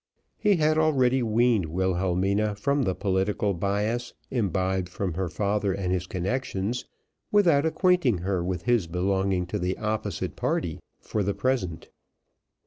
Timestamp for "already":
0.79-1.21